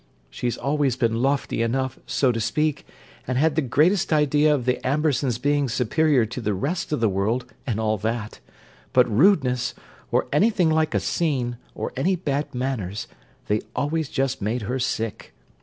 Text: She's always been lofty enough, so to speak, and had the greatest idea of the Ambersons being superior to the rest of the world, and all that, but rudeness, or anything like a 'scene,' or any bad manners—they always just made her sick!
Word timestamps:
She's 0.31 0.57
always 0.57 0.95
been 0.95 1.21
lofty 1.21 1.61
enough, 1.61 1.99
so 2.07 2.31
to 2.31 2.41
speak, 2.41 2.87
and 3.27 3.37
had 3.37 3.53
the 3.55 3.61
greatest 3.61 4.11
idea 4.11 4.51
of 4.51 4.65
the 4.65 4.83
Ambersons 4.83 5.37
being 5.37 5.69
superior 5.69 6.25
to 6.25 6.41
the 6.41 6.55
rest 6.55 6.91
of 6.91 7.01
the 7.01 7.07
world, 7.07 7.45
and 7.67 7.79
all 7.79 7.99
that, 7.99 8.39
but 8.93 9.07
rudeness, 9.07 9.75
or 10.11 10.25
anything 10.33 10.71
like 10.71 10.95
a 10.95 10.99
'scene,' 10.99 11.57
or 11.75 11.93
any 11.95 12.15
bad 12.15 12.55
manners—they 12.55 13.61
always 13.75 14.09
just 14.09 14.41
made 14.41 14.63
her 14.63 14.79
sick! 14.79 15.35